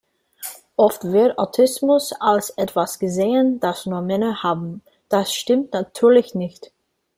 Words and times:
Oft 0.77 1.03
wird 1.03 1.37
Autismus 1.37 2.11
als 2.19 2.49
etwas 2.57 2.97
gesehen, 2.97 3.59
das 3.59 3.85
nur 3.85 4.01
Männer 4.01 4.41
haben. 4.41 4.81
Das 5.09 5.31
stimmt 5.31 5.73
natürlich 5.73 6.33
nicht. 6.33 6.71